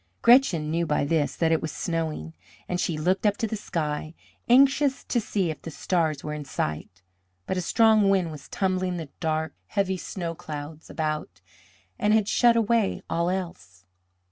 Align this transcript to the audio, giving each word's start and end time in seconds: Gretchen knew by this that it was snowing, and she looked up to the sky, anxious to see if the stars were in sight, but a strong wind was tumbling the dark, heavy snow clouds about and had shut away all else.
Gretchen 0.23 0.71
knew 0.71 0.87
by 0.87 1.05
this 1.05 1.35
that 1.35 1.51
it 1.51 1.61
was 1.61 1.71
snowing, 1.71 2.33
and 2.67 2.79
she 2.79 2.97
looked 2.97 3.23
up 3.23 3.37
to 3.37 3.45
the 3.45 3.55
sky, 3.55 4.15
anxious 4.49 5.03
to 5.03 5.21
see 5.21 5.51
if 5.51 5.61
the 5.61 5.69
stars 5.69 6.23
were 6.23 6.33
in 6.33 6.43
sight, 6.43 7.03
but 7.45 7.55
a 7.55 7.61
strong 7.61 8.09
wind 8.09 8.31
was 8.31 8.49
tumbling 8.49 8.97
the 8.97 9.09
dark, 9.19 9.53
heavy 9.67 9.97
snow 9.97 10.33
clouds 10.33 10.89
about 10.89 11.39
and 11.99 12.15
had 12.15 12.27
shut 12.27 12.55
away 12.55 13.03
all 13.11 13.29
else. 13.29 13.85